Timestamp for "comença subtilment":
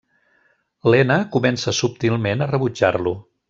1.37-2.43